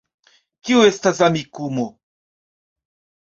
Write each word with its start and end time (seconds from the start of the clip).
Kio 0.69 0.85
estas 0.91 1.19
Amikumu 1.27 1.85